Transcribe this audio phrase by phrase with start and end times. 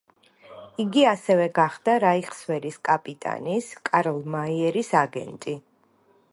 [0.83, 5.59] იგი ასევე გახდა რაიხსვერის კაპიტანის, კარლ მაიერის აგენტი.